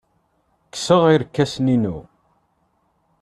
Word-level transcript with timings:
Kkseɣ 0.71 1.03
irkasen-inu. 1.13 1.97